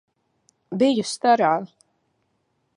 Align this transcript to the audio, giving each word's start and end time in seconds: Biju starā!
Biju 0.83 1.05
starā! 1.11 1.53